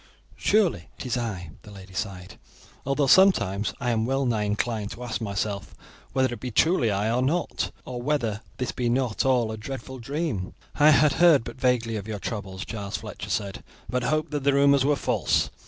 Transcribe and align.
"Surely 0.35 0.89
it 0.97 1.05
is 1.05 1.15
I," 1.15 1.51
the 1.61 1.69
lady 1.69 1.93
sighed, 1.93 2.39
"although 2.87 3.05
sometimes 3.05 3.71
I 3.79 3.91
am 3.91 4.07
well 4.07 4.25
nigh 4.25 4.45
inclined 4.45 4.89
to 4.93 5.03
ask 5.03 5.21
myself 5.21 5.75
whether 6.11 6.33
it 6.33 6.39
be 6.39 6.49
truly 6.49 6.89
I 6.89 7.11
or 7.11 7.21
not, 7.21 7.69
or 7.85 8.01
whether 8.01 8.41
this 8.57 8.71
be 8.71 8.89
not 8.89 9.25
all 9.25 9.51
a 9.51 9.57
dreadful 9.57 9.99
dream." 9.99 10.55
"I 10.73 10.89
had 10.89 11.13
heard 11.21 11.43
but 11.43 11.61
vaguely 11.61 11.97
of 11.97 12.07
your 12.07 12.17
troubles," 12.17 12.65
Giles 12.65 12.97
Fletcher 12.97 13.29
said, 13.29 13.63
"but 13.87 14.01
hoped 14.01 14.31
that 14.31 14.43
the 14.43 14.53
rumours 14.53 14.83
were 14.83 14.95
false. 14.95 15.51